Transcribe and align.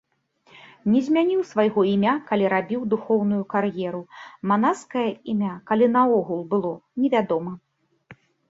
Не 0.93 0.99
змяніў 1.09 1.41
свайго 1.49 1.79
імя, 1.95 2.13
калі 2.31 2.45
рабіў 2.55 2.81
духоўную 2.95 3.43
кар'еру, 3.53 4.01
манаскае 4.53 5.07
імя, 5.35 5.53
калі 5.71 5.85
наогул 5.95 6.41
было, 6.55 6.73
невядома. 7.05 7.51